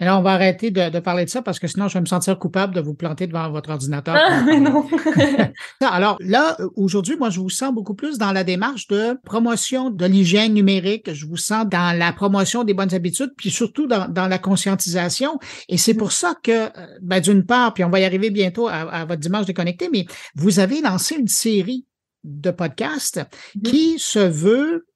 Et 0.00 0.04
là, 0.04 0.18
on 0.18 0.22
va 0.22 0.32
arrêter 0.32 0.70
de, 0.70 0.98
parler 1.00 1.24
de 1.24 1.30
ça 1.30 1.42
parce 1.42 1.58
que 1.58 1.66
sinon, 1.66 1.88
je 1.88 1.94
vais 1.94 2.00
me 2.00 2.06
sentir 2.06 2.38
coupable 2.38 2.74
de 2.74 2.80
vous 2.80 2.94
planter 2.94 3.26
devant 3.26 3.50
votre 3.50 3.70
ordinateur. 3.70 4.16
Ah, 4.18 4.42
mais 4.44 4.60
non. 4.60 4.86
Alors 5.80 6.16
là, 6.20 6.56
aujourd'hui, 6.76 7.16
moi, 7.16 7.30
je 7.30 7.40
vous 7.40 7.50
sens 7.50 7.72
beaucoup 7.72 7.94
plus 7.94 8.18
dans 8.18 8.32
la 8.32 8.44
démarche 8.44 8.86
de 8.88 9.18
promotion 9.24 9.90
de 9.90 10.06
l'hygiène 10.06 10.54
numérique. 10.54 11.12
Je 11.12 11.26
vous 11.26 11.36
sens 11.36 11.66
dans 11.66 11.96
la 11.96 12.12
promotion 12.12 12.64
des 12.64 12.74
bonnes 12.74 12.94
habitudes, 12.94 13.32
puis 13.36 13.50
surtout 13.50 13.86
dans, 13.86 14.28
la 14.28 14.38
conscientisation. 14.38 15.38
Et 15.68 15.76
c'est 15.76 15.94
pour 15.94 16.12
ça 16.12 16.34
que, 16.42 16.50
euh, 16.52 16.86
ben, 17.00 17.20
d'une 17.20 17.44
part, 17.44 17.74
puis 17.74 17.84
on 17.84 17.90
va 17.90 18.00
y 18.00 18.04
arriver 18.04 18.30
bientôt 18.30 18.68
à, 18.68 19.04
votre 19.04 19.20
dimanche 19.20 19.46
déconnecté, 19.46 19.88
mais 19.92 20.06
vous 20.34 20.60
avez 20.60 20.80
lancé 20.80 21.16
une 21.16 21.28
série 21.28 21.86
de 22.24 22.50
podcasts 22.50 23.20
qui 23.64 23.98
se 23.98 24.20
veut 24.20 24.86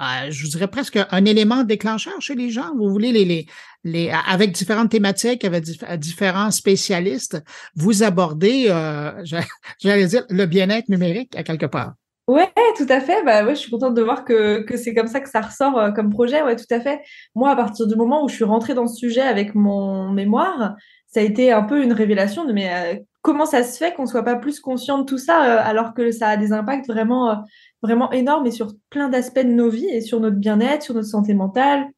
euh, 0.00 0.30
je 0.30 0.42
vous 0.42 0.50
dirais 0.50 0.68
presque 0.68 0.98
un 1.10 1.24
élément 1.24 1.64
déclencheur 1.64 2.20
chez 2.20 2.34
les 2.34 2.50
gens. 2.50 2.74
Vous 2.76 2.88
voulez 2.88 3.12
les, 3.12 3.24
les, 3.24 3.46
les 3.84 4.10
avec 4.10 4.52
différentes 4.52 4.90
thématiques, 4.90 5.44
avec 5.44 5.64
différents 5.98 6.50
spécialistes, 6.50 7.42
vous 7.76 8.02
abordez, 8.02 8.66
euh, 8.68 9.12
j'allais 9.78 10.06
dire, 10.06 10.24
le 10.30 10.46
bien-être 10.46 10.88
numérique 10.88 11.36
à 11.36 11.42
quelque 11.42 11.66
part. 11.66 11.94
Ouais, 12.28 12.52
tout 12.76 12.86
à 12.88 13.00
fait. 13.00 13.22
Bah 13.24 13.44
ouais, 13.44 13.54
je 13.54 13.60
suis 13.60 13.70
contente 13.70 13.94
de 13.94 14.02
voir 14.02 14.24
que, 14.24 14.62
que 14.62 14.76
c'est 14.76 14.94
comme 14.94 15.08
ça 15.08 15.20
que 15.20 15.28
ça 15.28 15.40
ressort 15.40 15.78
euh, 15.78 15.90
comme 15.90 16.10
projet. 16.10 16.42
Ouais, 16.42 16.56
tout 16.56 16.72
à 16.72 16.80
fait. 16.80 17.00
Moi, 17.34 17.50
à 17.50 17.56
partir 17.56 17.86
du 17.86 17.96
moment 17.96 18.24
où 18.24 18.28
je 18.28 18.34
suis 18.34 18.44
rentrée 18.44 18.74
dans 18.74 18.86
ce 18.86 18.96
sujet 18.96 19.22
avec 19.22 19.54
mon 19.54 20.10
mémoire, 20.10 20.76
ça 21.08 21.20
a 21.20 21.22
été 21.24 21.52
un 21.52 21.62
peu 21.62 21.82
une 21.82 21.92
révélation 21.92 22.44
de 22.44 22.52
mais 22.52 23.04
comment 23.22 23.46
ça 23.46 23.62
se 23.62 23.78
fait 23.78 23.94
qu'on 23.94 24.06
soit 24.06 24.24
pas 24.24 24.36
plus 24.36 24.60
conscient 24.60 24.98
de 24.98 25.04
tout 25.04 25.18
ça 25.18 25.36
alors 25.36 25.94
que 25.94 26.10
ça 26.10 26.28
a 26.28 26.36
des 26.36 26.52
impacts 26.52 26.86
vraiment 26.86 27.44
vraiment 27.82 28.12
énorme 28.12 28.46
et 28.46 28.50
sur 28.50 28.74
plein 28.90 29.08
d'aspects 29.08 29.40
de 29.40 29.44
nos 29.44 29.70
vies 29.70 29.88
et 29.88 30.00
sur 30.00 30.20
notre 30.20 30.36
bien-être, 30.36 30.82
sur 30.82 30.94
notre 30.94 31.08
santé 31.08 31.34
mentale. 31.34 31.88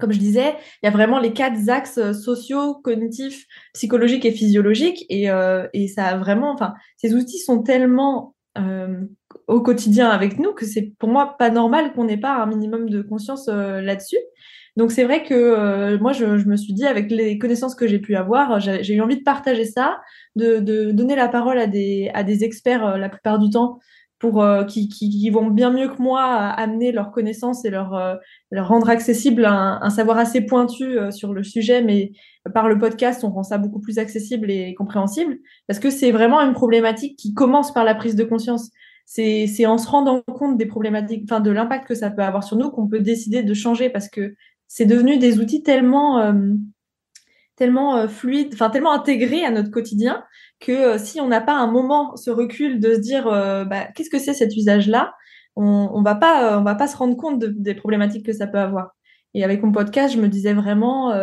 Comme 0.00 0.12
je 0.12 0.18
disais, 0.18 0.54
il 0.82 0.86
y 0.86 0.88
a 0.88 0.90
vraiment 0.90 1.18
les 1.18 1.34
quatre 1.34 1.68
axes 1.68 1.98
euh, 1.98 2.12
sociaux, 2.14 2.74
cognitifs, 2.82 3.46
psychologiques 3.74 4.24
et 4.24 4.32
physiologiques. 4.32 5.04
Et, 5.10 5.30
euh, 5.30 5.68
et 5.74 5.86
ça 5.86 6.06
a 6.06 6.16
vraiment, 6.16 6.52
enfin, 6.52 6.74
ces 6.96 7.14
outils 7.14 7.38
sont 7.38 7.62
tellement 7.62 8.34
euh, 8.56 9.02
au 9.48 9.60
quotidien 9.60 10.08
avec 10.08 10.38
nous 10.38 10.54
que 10.54 10.64
c'est 10.64 10.92
pour 10.98 11.10
moi 11.10 11.36
pas 11.38 11.50
normal 11.50 11.92
qu'on 11.92 12.04
n'ait 12.04 12.16
pas 12.16 12.36
un 12.36 12.46
minimum 12.46 12.88
de 12.88 13.02
conscience 13.02 13.48
là-dessus. 13.48 14.18
Donc 14.76 14.90
c'est 14.90 15.04
vrai 15.04 15.22
que 15.22 15.96
moi 15.98 16.12
je, 16.12 16.38
je, 16.38 16.46
me 16.46 16.56
suis 16.56 16.72
dit 16.72 16.86
avec 16.86 17.10
les 17.10 17.38
connaissances 17.38 17.74
que 17.74 17.86
j'ai 17.86 17.98
pu 17.98 18.16
avoir, 18.16 18.58
j'ai 18.58 18.94
eu 18.94 19.00
envie 19.02 19.18
de 19.18 19.22
partager 19.22 19.66
ça, 19.66 20.00
de, 20.34 20.60
de, 20.60 20.92
donner 20.92 21.14
la 21.14 21.28
parole 21.28 21.58
à 21.58 21.66
des, 21.66 22.10
à 22.14 22.22
des 22.22 22.42
experts 22.42 22.96
la 22.96 23.10
plupart 23.10 23.38
du 23.38 23.50
temps 23.50 23.80
pour 24.22 24.40
euh, 24.40 24.62
qui, 24.62 24.88
qui, 24.88 25.28
vont 25.30 25.48
bien 25.48 25.72
mieux 25.72 25.88
que 25.88 26.00
moi 26.00 26.22
amener 26.22 26.92
leurs 26.92 27.10
connaissances 27.10 27.64
et 27.64 27.70
leur, 27.70 27.92
euh, 27.94 28.14
leur 28.52 28.68
rendre 28.68 28.88
accessible 28.88 29.44
un, 29.44 29.90
savoir 29.90 30.16
assez 30.16 30.42
pointu 30.42 30.96
euh, 30.96 31.10
sur 31.10 31.34
le 31.34 31.42
sujet, 31.42 31.82
mais 31.82 32.12
par 32.54 32.68
le 32.68 32.78
podcast, 32.78 33.24
on 33.24 33.30
rend 33.30 33.42
ça 33.42 33.58
beaucoup 33.58 33.80
plus 33.80 33.98
accessible 33.98 34.48
et 34.48 34.74
compréhensible, 34.74 35.38
parce 35.66 35.80
que 35.80 35.90
c'est 35.90 36.12
vraiment 36.12 36.40
une 36.40 36.52
problématique 36.52 37.18
qui 37.18 37.34
commence 37.34 37.74
par 37.74 37.82
la 37.82 37.96
prise 37.96 38.14
de 38.14 38.22
conscience. 38.22 38.70
C'est 39.06 39.66
en 39.66 39.76
se 39.76 39.88
rendant 39.88 40.22
compte 40.22 40.56
des 40.56 40.66
problématiques, 40.66 41.24
enfin 41.28 41.40
de 41.40 41.50
l'impact 41.50 41.88
que 41.88 41.96
ça 41.96 42.08
peut 42.08 42.22
avoir 42.22 42.44
sur 42.44 42.56
nous, 42.56 42.70
qu'on 42.70 42.86
peut 42.86 43.00
décider 43.00 43.42
de 43.42 43.54
changer, 43.54 43.90
parce 43.90 44.08
que 44.08 44.34
c'est 44.74 44.86
devenu 44.86 45.18
des 45.18 45.38
outils 45.38 45.62
tellement 45.62 46.34
tellement 47.56 48.08
fluides, 48.08 48.54
enfin 48.54 48.70
tellement 48.70 48.92
intégrés 48.92 49.44
à 49.44 49.50
notre 49.50 49.70
quotidien 49.70 50.24
que 50.62 50.72
euh, 50.72 50.98
si 50.98 51.20
on 51.20 51.28
n'a 51.28 51.40
pas 51.40 51.54
un 51.54 51.66
moment 51.66 52.16
ce 52.16 52.30
recul 52.30 52.80
de 52.80 52.94
se 52.94 53.00
dire 53.00 53.26
euh, 53.26 53.64
bah, 53.64 53.88
qu'est-ce 53.94 54.08
que 54.08 54.18
c'est 54.18 54.32
cet 54.32 54.56
usage-là, 54.56 55.12
on, 55.56 55.90
on 55.92 56.02
va 56.02 56.14
pas 56.14 56.54
euh, 56.54 56.58
on 56.60 56.62
va 56.62 56.74
pas 56.74 56.86
se 56.86 56.96
rendre 56.96 57.16
compte 57.16 57.38
des 57.44 57.74
problématiques 57.74 58.24
que 58.24 58.32
ça 58.32 58.46
peut 58.46 58.58
avoir. 58.58 58.92
Et 59.34 59.44
avec 59.44 59.62
mon 59.62 59.72
podcast, 59.72 60.14
je 60.14 60.20
me 60.20 60.28
disais 60.28 60.52
vraiment 60.52 61.14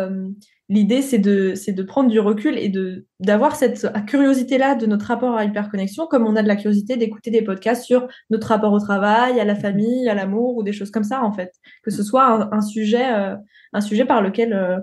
l'idée, 0.70 1.02
c'est 1.02 1.18
de, 1.18 1.54
c'est 1.56 1.72
de 1.72 1.82
prendre 1.82 2.08
du 2.08 2.20
recul 2.20 2.56
et 2.56 2.68
de, 2.68 3.06
d'avoir 3.18 3.56
cette 3.56 3.92
curiosité-là 4.06 4.76
de 4.76 4.86
notre 4.86 5.06
rapport 5.06 5.36
à 5.36 5.44
l'hyperconnexion, 5.44 6.06
comme 6.06 6.26
on 6.26 6.36
a 6.36 6.42
de 6.42 6.48
la 6.48 6.54
curiosité 6.54 6.96
d'écouter 6.96 7.32
des 7.32 7.42
podcasts 7.42 7.84
sur 7.84 8.06
notre 8.30 8.46
rapport 8.46 8.72
au 8.72 8.78
travail, 8.78 9.40
à 9.40 9.44
la 9.44 9.56
famille, 9.56 10.08
à 10.08 10.14
l'amour 10.14 10.56
ou 10.56 10.62
des 10.62 10.72
choses 10.72 10.92
comme 10.92 11.02
ça, 11.02 11.24
en 11.24 11.32
fait. 11.32 11.52
Que 11.82 11.90
ce 11.90 12.04
soit 12.04 12.48
un, 12.54 12.60
sujet, 12.62 13.12
euh, 13.12 13.36
un 13.72 13.80
sujet 13.80 14.04
par 14.04 14.22
lequel 14.22 14.52
euh, 14.52 14.78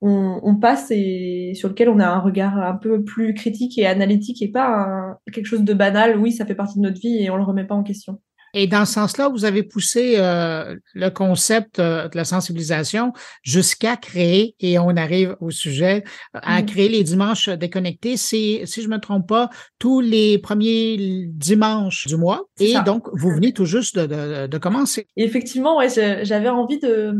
on, 0.00 0.40
on, 0.44 0.54
passe 0.54 0.92
et 0.92 1.52
sur 1.56 1.68
lequel 1.68 1.88
on 1.88 1.98
a 1.98 2.06
un 2.06 2.20
regard 2.20 2.56
un 2.56 2.76
peu 2.76 3.02
plus 3.02 3.34
critique 3.34 3.76
et 3.76 3.86
analytique 3.86 4.40
et 4.40 4.48
pas 4.48 5.18
quelque 5.32 5.46
chose 5.46 5.64
de 5.64 5.74
banal. 5.74 6.16
Oui, 6.16 6.30
ça 6.30 6.46
fait 6.46 6.54
partie 6.54 6.78
de 6.78 6.84
notre 6.84 7.00
vie 7.00 7.24
et 7.24 7.30
on 7.30 7.36
le 7.36 7.42
remet 7.42 7.64
pas 7.64 7.74
en 7.74 7.82
question. 7.82 8.20
Et 8.54 8.68
dans 8.68 8.84
ce 8.84 8.94
sens-là, 8.94 9.28
vous 9.28 9.44
avez 9.44 9.64
poussé 9.64 10.14
euh, 10.16 10.76
le 10.94 11.08
concept 11.10 11.80
euh, 11.80 12.08
de 12.08 12.16
la 12.16 12.24
sensibilisation 12.24 13.12
jusqu'à 13.42 13.96
créer, 13.96 14.54
et 14.60 14.78
on 14.78 14.90
arrive 14.90 15.36
au 15.40 15.50
sujet, 15.50 16.04
à 16.32 16.62
mm. 16.62 16.66
créer 16.66 16.88
les 16.88 17.02
dimanches 17.02 17.48
déconnectés. 17.48 18.16
C'est, 18.16 18.62
si 18.64 18.82
je 18.82 18.88
me 18.88 18.98
trompe 18.98 19.28
pas, 19.28 19.50
tous 19.80 20.00
les 20.00 20.38
premiers 20.38 21.26
dimanches 21.28 22.06
du 22.06 22.16
mois. 22.16 22.44
Et 22.60 22.74
donc, 22.86 23.08
vous 23.12 23.30
venez 23.30 23.52
tout 23.52 23.66
juste 23.66 23.98
de, 23.98 24.46
de, 24.46 24.58
commencer. 24.58 25.08
effectivement, 25.16 25.76
ouais, 25.76 25.88
j'avais 26.22 26.48
envie 26.48 26.78
de, 26.78 27.12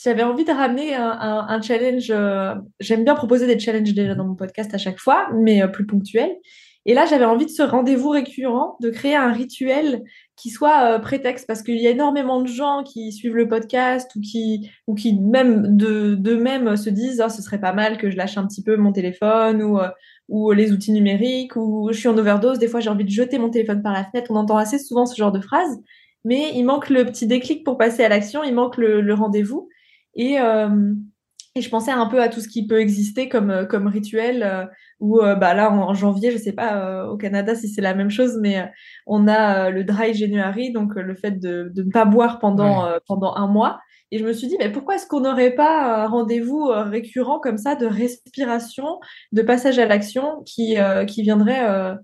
j'avais 0.00 0.22
envie 0.22 0.44
de 0.44 0.52
ramener 0.52 0.94
un, 0.94 1.46
un, 1.48 1.60
challenge. 1.60 2.10
Euh, 2.10 2.54
j'aime 2.78 3.04
bien 3.04 3.16
proposer 3.16 3.46
des 3.46 3.58
challenges 3.58 3.92
déjà 3.92 4.14
dans 4.14 4.24
mon 4.24 4.36
podcast 4.36 4.72
à 4.72 4.78
chaque 4.78 5.00
fois, 5.00 5.28
mais 5.34 5.66
plus 5.68 5.84
ponctuels. 5.84 6.36
Et 6.88 6.94
là, 6.94 7.04
j'avais 7.04 7.24
envie 7.24 7.46
de 7.46 7.50
ce 7.50 7.62
rendez-vous 7.62 8.10
récurrent, 8.10 8.76
de 8.80 8.90
créer 8.90 9.16
un 9.16 9.32
rituel 9.32 10.04
qui 10.36 10.50
soit 10.50 10.94
euh, 10.94 10.98
prétexte, 11.00 11.46
parce 11.48 11.62
qu'il 11.62 11.78
y 11.78 11.86
a 11.88 11.90
énormément 11.90 12.40
de 12.40 12.46
gens 12.46 12.84
qui 12.84 13.10
suivent 13.12 13.34
le 13.34 13.48
podcast 13.48 14.14
ou 14.14 14.20
qui, 14.20 14.70
ou 14.86 14.94
qui 14.94 15.18
même 15.18 15.76
de, 15.76 16.14
de 16.14 16.36
même 16.36 16.76
se 16.76 16.88
disent 16.88 17.20
oh, 17.24 17.28
ce 17.28 17.42
serait 17.42 17.60
pas 17.60 17.72
mal 17.72 17.98
que 17.98 18.08
je 18.08 18.16
lâche 18.16 18.38
un 18.38 18.46
petit 18.46 18.62
peu 18.62 18.76
mon 18.76 18.92
téléphone 18.92 19.62
ou, 19.62 19.80
euh, 19.80 19.88
ou 20.28 20.52
les 20.52 20.72
outils 20.72 20.92
numériques 20.92 21.56
ou 21.56 21.88
je 21.90 21.98
suis 21.98 22.08
en 22.08 22.16
overdose, 22.16 22.60
des 22.60 22.68
fois 22.68 22.78
j'ai 22.78 22.90
envie 22.90 23.04
de 23.04 23.10
jeter 23.10 23.38
mon 23.38 23.50
téléphone 23.50 23.82
par 23.82 23.92
la 23.92 24.04
fenêtre. 24.04 24.30
On 24.30 24.36
entend 24.36 24.56
assez 24.56 24.78
souvent 24.78 25.06
ce 25.06 25.16
genre 25.16 25.32
de 25.32 25.40
phrases, 25.40 25.80
mais 26.24 26.52
il 26.54 26.62
manque 26.62 26.88
le 26.88 27.04
petit 27.04 27.26
déclic 27.26 27.64
pour 27.64 27.78
passer 27.78 28.04
à 28.04 28.08
l'action, 28.08 28.44
il 28.44 28.54
manque 28.54 28.76
le, 28.76 29.00
le 29.00 29.14
rendez-vous. 29.14 29.68
Et, 30.14 30.38
euh, 30.38 30.68
et 31.56 31.62
je 31.62 31.70
pensais 31.70 31.90
un 31.90 32.06
peu 32.06 32.20
à 32.22 32.28
tout 32.28 32.40
ce 32.40 32.48
qui 32.48 32.66
peut 32.66 32.80
exister 32.80 33.30
comme, 33.30 33.50
euh, 33.50 33.64
comme 33.64 33.86
rituel, 33.86 34.42
euh, 34.42 34.66
où 35.00 35.20
euh, 35.20 35.34
bah, 35.34 35.54
là, 35.54 35.72
en, 35.72 35.94
janvier, 35.94 36.30
je 36.30 36.36
sais 36.36 36.52
pas 36.52 37.06
au 37.08 37.16
Canada 37.16 37.54
si 37.54 37.68
c'est 37.68 37.80
la 37.80 37.94
même 37.94 38.10
chose, 38.10 38.38
mais 38.40 38.70
on 39.06 39.26
a 39.26 39.70
le 39.70 39.82
dry 39.82 40.12
January, 40.12 40.70
donc 40.70 40.94
le 40.94 41.14
fait 41.14 41.32
de, 41.32 41.70
de 41.74 41.82
ne 41.82 41.90
pas 41.90 42.04
boire 42.04 42.38
pendant, 42.38 42.86
pendant 43.06 43.34
un 43.34 43.46
mois. 43.46 43.78
Et 44.10 44.18
je 44.18 44.24
me 44.24 44.32
suis 44.32 44.48
dit, 44.48 44.56
mais 44.58 44.70
pourquoi 44.70 44.96
est-ce 44.96 45.06
qu'on 45.06 45.20
n'aurait 45.20 45.54
pas 45.54 46.04
un 46.04 46.08
rendez-vous 46.08 46.66
récurrent 46.68 47.40
comme 47.40 47.58
ça 47.58 47.74
de 47.74 47.86
respiration, 47.86 49.00
de 49.32 49.42
passage 49.42 49.78
à 49.78 49.86
l'action 49.86 50.42
qui, 50.44 50.76
qui 51.08 51.22
viendrait 51.22 51.96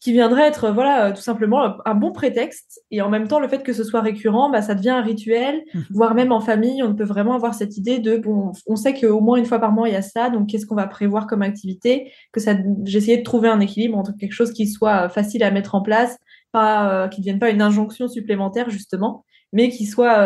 qui 0.00 0.12
viendrait 0.12 0.46
être 0.46 0.70
voilà 0.70 1.06
euh, 1.06 1.12
tout 1.12 1.20
simplement 1.20 1.76
un 1.84 1.94
bon 1.94 2.10
prétexte. 2.10 2.80
Et 2.90 3.02
en 3.02 3.10
même 3.10 3.28
temps 3.28 3.38
le 3.38 3.48
fait 3.48 3.62
que 3.62 3.72
ce 3.72 3.84
soit 3.84 4.00
récurrent 4.00 4.50
bah, 4.50 4.62
ça 4.62 4.74
devient 4.74 4.90
un 4.90 5.02
rituel 5.02 5.62
mmh. 5.72 5.80
voire 5.90 6.14
même 6.14 6.32
en 6.32 6.40
famille 6.40 6.82
on 6.82 6.94
peut 6.94 7.04
vraiment 7.04 7.34
avoir 7.34 7.54
cette 7.54 7.76
idée 7.76 7.98
de 7.98 8.16
bon 8.16 8.52
on 8.66 8.76
sait 8.76 8.98
qu'au 8.98 9.20
moins 9.20 9.36
une 9.36 9.44
fois 9.44 9.58
par 9.58 9.72
mois 9.72 9.88
il 9.88 9.92
y 9.92 9.96
a 9.96 10.02
ça 10.02 10.30
donc 10.30 10.48
qu'est-ce 10.48 10.66
qu'on 10.66 10.74
va 10.74 10.86
prévoir 10.86 11.26
comme 11.26 11.42
activité? 11.42 12.12
Que 12.32 12.40
ça 12.40 12.54
j'essayais 12.84 13.18
de 13.18 13.22
trouver 13.22 13.48
un 13.48 13.60
équilibre 13.60 13.98
entre 13.98 14.16
quelque 14.16 14.32
chose 14.32 14.52
qui 14.52 14.66
soit 14.66 15.04
euh, 15.04 15.08
facile 15.08 15.42
à 15.44 15.50
mettre 15.50 15.74
en 15.74 15.82
place 15.82 16.16
pas 16.50 17.04
euh, 17.04 17.08
qui 17.08 17.20
ne 17.20 17.24
devienne 17.24 17.38
pas 17.38 17.50
une 17.50 17.62
injonction 17.62 18.08
supplémentaire 18.08 18.70
justement 18.70 19.24
mais 19.52 19.68
qui 19.68 19.84
soit 19.84 20.16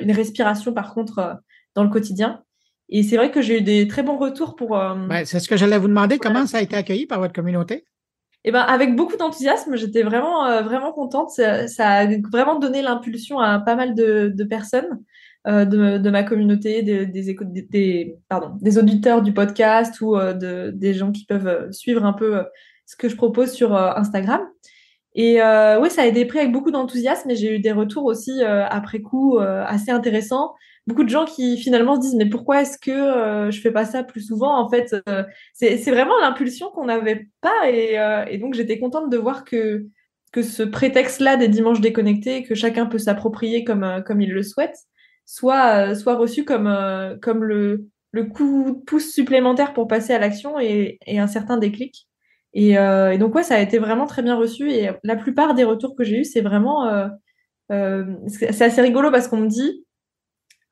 une 0.00 0.10
respiration 0.10 0.72
par 0.72 0.94
contre 0.94 1.38
dans 1.76 1.84
le 1.84 1.90
quotidien. 1.90 2.42
Et 2.88 3.04
c'est 3.04 3.16
vrai 3.16 3.30
que 3.30 3.40
j'ai 3.40 3.58
eu 3.58 3.62
des 3.62 3.86
très 3.86 4.02
bons 4.02 4.18
retours 4.18 4.56
pour 4.56 4.76
c'est 5.24 5.38
ce 5.38 5.48
que 5.48 5.56
j'allais 5.56 5.78
vous 5.78 5.86
demander. 5.86 6.18
comment 6.18 6.44
ça 6.44 6.58
a 6.58 6.60
été 6.60 6.74
accueilli 6.74 7.06
par 7.06 7.20
votre 7.20 7.32
communauté? 7.32 7.84
Et 8.44 8.52
ben 8.52 8.60
avec 8.60 8.94
beaucoup 8.94 9.16
d'enthousiasme, 9.16 9.74
j'étais 9.76 10.02
vraiment 10.02 10.44
euh, 10.46 10.62
vraiment 10.62 10.92
contente. 10.92 11.30
Ça, 11.30 11.64
a 11.78 12.06
vraiment 12.30 12.58
donné 12.58 12.82
l'impulsion 12.82 13.40
à 13.40 13.58
pas 13.58 13.74
mal 13.74 13.94
de, 13.94 14.44
personnes 14.44 15.02
euh, 15.46 15.64
de, 15.64 16.10
ma 16.10 16.24
communauté, 16.24 16.82
des, 16.82 18.78
auditeurs 18.78 19.22
du 19.22 19.32
podcast 19.32 19.98
ou 20.02 20.16
euh, 20.16 20.34
de, 20.34 20.72
des 20.74 20.92
gens 20.92 21.10
qui 21.10 21.24
peuvent 21.24 21.72
suivre 21.72 22.04
un 22.04 22.12
peu 22.12 22.44
ce 22.84 22.96
que 22.96 23.08
je 23.08 23.16
propose 23.16 23.50
sur 23.50 23.74
Instagram. 23.74 24.42
Et 25.14 25.40
oui, 25.40 25.90
ça 25.90 26.02
a 26.02 26.06
été 26.06 26.24
pris 26.24 26.40
avec 26.40 26.52
beaucoup 26.52 26.70
d'enthousiasme 26.70 27.30
et 27.30 27.36
j'ai 27.36 27.54
eu 27.54 27.58
des 27.60 27.72
retours 27.72 28.04
aussi 28.04 28.42
après 28.42 29.00
coup 29.00 29.38
assez 29.38 29.90
intéressants 29.90 30.54
beaucoup 30.86 31.04
de 31.04 31.08
gens 31.08 31.24
qui 31.24 31.56
finalement 31.56 31.96
se 31.96 32.00
disent 32.00 32.14
mais 32.14 32.28
pourquoi 32.28 32.62
est-ce 32.62 32.78
que 32.78 32.90
euh, 32.90 33.50
je 33.50 33.60
fais 33.60 33.70
pas 33.70 33.84
ça 33.84 34.04
plus 34.04 34.20
souvent? 34.20 34.56
En 34.58 34.68
fait, 34.68 34.94
euh, 35.08 35.24
c'est 35.54 35.90
vraiment 35.90 36.18
l'impulsion 36.20 36.70
qu'on 36.70 36.86
n'avait 36.86 37.28
pas 37.40 37.70
et, 37.70 37.98
euh, 37.98 38.24
et 38.26 38.38
donc 38.38 38.54
j'étais 38.54 38.78
contente 38.78 39.10
de 39.10 39.16
voir 39.16 39.44
que 39.44 39.86
que 40.32 40.42
ce 40.42 40.62
prétexte-là 40.64 41.36
des 41.36 41.48
dimanches 41.48 41.80
déconnectés 41.80 42.42
que 42.42 42.54
chacun 42.54 42.86
peut 42.86 42.98
s'approprier 42.98 43.64
comme 43.64 44.02
comme 44.06 44.20
il 44.20 44.32
le 44.32 44.42
souhaite 44.42 44.76
soit 45.26 45.94
soit 45.94 46.16
reçu 46.16 46.44
comme 46.44 46.68
comme 47.22 47.44
le 47.44 47.88
le 48.12 48.24
coup 48.24 48.70
de 48.70 48.84
pouce 48.84 49.12
supplémentaire 49.12 49.74
pour 49.74 49.88
passer 49.88 50.12
à 50.12 50.18
l'action 50.20 50.60
et, 50.60 50.98
et, 51.04 51.18
un 51.18 51.26
certain 51.26 51.56
déclic. 51.56 52.08
Et, 52.54 52.72
et, 52.72 53.18
donc 53.18 53.34
ouais, 53.34 53.42
ça 53.42 53.56
a 53.56 53.60
été 53.60 53.78
vraiment 53.78 54.06
très 54.06 54.22
bien 54.22 54.36
reçu 54.36 54.70
et 54.70 54.90
la 55.02 55.16
plupart 55.16 55.54
des 55.54 55.64
retours 55.64 55.96
que 55.96 56.04
j'ai 56.04 56.20
eus, 56.20 56.24
c'est 56.24 56.40
vraiment 56.40 57.10
c'est 57.68 58.62
assez 58.62 58.80
rigolo 58.80 59.10
parce 59.10 59.26
qu'on 59.26 59.38
me 59.38 59.48
dit 59.48 59.84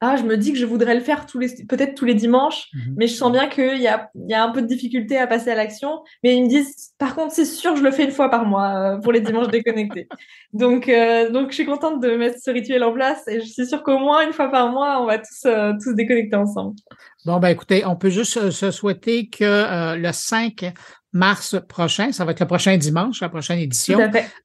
ah, 0.04 0.16
je 0.16 0.24
me 0.24 0.36
dis 0.36 0.52
que 0.52 0.58
je 0.58 0.66
voudrais 0.66 0.96
le 0.96 1.00
faire 1.00 1.26
tous 1.26 1.38
les, 1.38 1.48
peut-être 1.68 1.94
tous 1.94 2.04
les 2.04 2.14
dimanches, 2.14 2.66
mhm. 2.74 2.94
mais 2.96 3.06
je 3.06 3.14
sens 3.14 3.30
bien 3.30 3.46
qu'il 3.46 3.80
y 3.80 3.86
a, 3.86 4.10
y 4.26 4.34
a 4.34 4.42
un 4.42 4.50
peu 4.50 4.60
de 4.60 4.66
difficulté 4.66 5.16
à 5.16 5.28
passer 5.28 5.52
à 5.52 5.54
l'action. 5.54 6.02
Mais 6.24 6.34
ils 6.34 6.42
me 6.42 6.48
disent, 6.48 6.90
par 6.98 7.14
contre, 7.14 7.32
c'est 7.32 7.44
sûr, 7.44 7.76
je 7.76 7.84
le 7.84 7.92
fais 7.92 8.04
une 8.04 8.10
fois 8.10 8.28
par 8.28 8.44
mois 8.44 8.96
euh, 8.96 8.98
pour 8.98 9.12
les 9.12 9.20
dimanches 9.20 9.46
déconnectés. 9.46 10.08
Donc, 10.52 10.88
euh, 10.88 11.30
donc, 11.30 11.50
je 11.50 11.54
suis 11.54 11.66
contente 11.66 12.02
de 12.02 12.16
mettre 12.16 12.38
ce 12.42 12.50
rituel 12.50 12.82
en 12.82 12.92
place 12.92 13.22
et 13.28 13.40
je 13.40 13.46
suis 13.46 13.64
sûre 13.64 13.84
qu'au 13.84 13.98
moins 13.98 14.26
une 14.26 14.32
fois 14.32 14.50
par 14.50 14.72
mois, 14.72 15.00
on 15.00 15.06
va 15.06 15.18
tous, 15.18 15.44
euh, 15.46 15.72
tous 15.80 15.94
déconnecter 15.94 16.34
ensemble. 16.34 16.74
Bon, 17.24 17.38
ben 17.38 17.50
écoutez, 17.50 17.86
on 17.86 17.94
peut 17.94 18.10
juste 18.10 18.50
se 18.50 18.70
souhaiter 18.72 19.28
que 19.28 19.96
le 19.96 20.12
5 20.12 20.72
mars 21.12 21.57
prochain, 21.69 22.12
ça 22.12 22.25
va 22.25 22.33
être 22.33 22.40
le 22.40 22.47
prochain 22.47 22.76
dimanche, 22.76 23.21
la 23.21 23.28
prochaine 23.28 23.59
édition, 23.59 23.99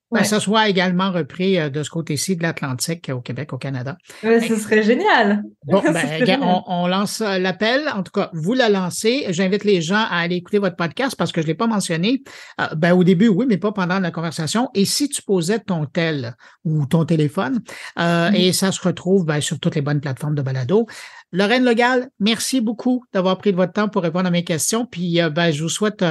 ben, 0.10 0.24
ça 0.24 0.40
soit 0.40 0.70
également 0.70 1.12
repris 1.12 1.60
euh, 1.60 1.70
de 1.70 1.84
ce 1.84 1.90
côté-ci 1.90 2.38
de 2.38 2.44
l'Atlantique 2.44 3.12
au 3.14 3.20
Québec, 3.20 3.52
au 3.52 3.58
Canada. 3.58 3.98
ce 4.22 4.56
serait 4.56 4.84
génial. 4.84 5.44
Bon, 5.66 5.82
ben, 5.82 6.40
On, 6.42 6.88
lance 6.88 7.20
euh, 7.20 7.40
l'appel. 7.40 7.90
En 7.94 8.02
tout 8.02 8.14
cas, 8.14 8.30
vous 8.32 8.54
la 8.54 8.70
lancez. 8.70 9.26
J'invite 9.30 9.66
les 9.66 9.82
gens 9.82 10.06
à 10.10 10.20
aller 10.20 10.38
écouter 10.38 10.60
votre 10.60 10.78
podcast 10.78 11.16
parce 11.18 11.34
que 11.34 11.42
je 11.42 11.46
ne 11.46 11.52
l'ai 11.52 11.56
pas 11.56 11.68
mentionné. 11.68 12.24
Euh, 12.62 12.68
ben, 12.76 12.94
au 12.94 13.04
début, 13.04 13.28
oui, 13.28 13.46
mais 13.50 13.58
pas 13.58 13.74
pendant 13.74 14.00
la 14.00 14.12
conversation. 14.12 14.70
Et 14.74 14.86
si 14.86 15.10
tu 15.10 15.22
posais 15.22 15.60
ton 15.60 15.86
tel 15.86 16.36
ou 16.64 16.86
ton 16.86 17.04
téléphone, 17.04 17.62
mm-hmm. 17.98 18.34
et 18.34 18.54
ça 18.54 18.72
se 18.72 18.82
retrouve 18.82 19.26
ben, 19.26 19.42
sur 19.42 19.60
toutes 19.60 19.76
les 19.76 19.82
bonnes 19.82 20.00
plateformes 20.00 20.36
de 20.36 20.42
balado. 20.42 20.88
Lorraine 21.34 21.66
Legal, 21.66 22.08
merci 22.22 22.62
beaucoup 22.62 23.04
d'avoir 23.12 23.38
pris 23.38 23.52
de 23.52 23.58
votre 23.58 23.74
temps 23.74 23.90
pour 23.90 24.04
répondre 24.04 24.28
à 24.28 24.32
mes 24.32 24.46
questions. 24.46 24.86
Puis, 24.86 25.20
ben, 25.34 25.52
je 25.52 25.64
vous 25.64 25.70
souhaite 25.70 26.02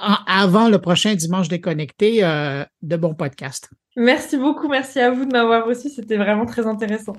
avant 0.00 0.68
le 0.68 0.78
prochain 0.78 1.14
dimanche 1.14 1.48
déconnecté 1.48 2.24
euh, 2.24 2.64
de 2.82 2.96
bons 2.96 3.14
podcasts. 3.14 3.70
Merci 3.96 4.36
beaucoup, 4.36 4.68
merci 4.68 5.00
à 5.00 5.10
vous 5.10 5.24
de 5.24 5.32
m'avoir 5.32 5.66
reçu, 5.66 5.88
c'était 5.88 6.16
vraiment 6.16 6.46
très 6.46 6.66
intéressant. 6.66 7.14